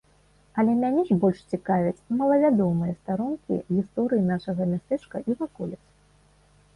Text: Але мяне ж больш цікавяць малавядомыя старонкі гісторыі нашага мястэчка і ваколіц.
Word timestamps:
Але 0.61 0.71
мяне 0.83 1.01
ж 1.09 1.17
больш 1.23 1.41
цікавяць 1.57 2.05
малавядомыя 2.21 2.95
старонкі 3.01 3.57
гісторыі 3.75 4.23
нашага 4.31 4.61
мястэчка 4.71 5.15
і 5.33 5.37
ваколіц. 5.43 5.79